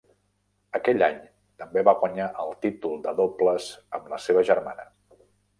Aquell 0.79 1.03
any 1.07 1.19
també 1.59 1.83
va 1.89 1.95
guanyar 2.01 2.31
el 2.45 2.55
títol 2.65 2.97
de 3.07 3.15
dobles 3.23 3.71
amb 3.99 4.11
la 4.15 4.23
seva 4.29 4.49
germana. 4.53 4.91